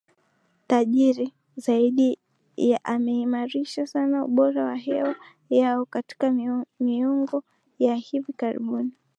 [0.67, 2.19] tajiri zaidi
[2.57, 5.15] yameimarisha sana ubora wa hewa
[5.49, 6.31] yao katika
[6.79, 7.43] miongo
[7.79, 8.91] ya hivi karibuni